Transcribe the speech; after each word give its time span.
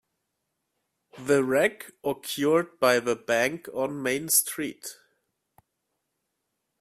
The 1.19 1.43
wreck 1.43 1.91
occurred 2.03 2.79
by 2.79 2.99
the 2.99 3.15
bank 3.15 3.69
on 3.71 4.01
Main 4.01 4.29
Street. 4.29 4.95